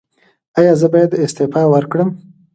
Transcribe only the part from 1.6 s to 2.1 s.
ورکړم؟